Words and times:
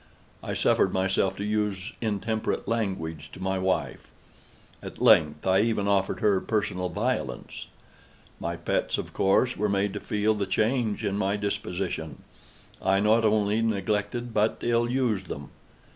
I 0.41 0.55
suffered 0.55 0.91
myself 0.93 1.37
to 1.37 1.43
use 1.43 1.93
intemperate 2.01 2.67
language 2.67 3.29
to 3.33 3.39
my 3.39 3.59
wife. 3.59 4.09
At 4.81 4.99
length, 4.99 5.45
I 5.45 5.59
even 5.59 5.87
offered 5.87 6.21
her 6.21 6.41
personal 6.41 6.89
violence. 6.89 7.67
My 8.39 8.55
pets, 8.57 8.97
of 8.97 9.13
course, 9.13 9.55
were 9.55 9.69
made 9.69 9.93
to 9.93 9.99
feel 9.99 10.33
the 10.33 10.47
change 10.47 11.05
in 11.05 11.19
my 11.19 11.37
disposition. 11.37 12.23
I 12.81 12.99
not 12.99 13.23
only 13.23 13.61
neglected, 13.61 14.33
but 14.33 14.57
ill 14.63 14.89
used 14.89 15.27
them. 15.27 15.51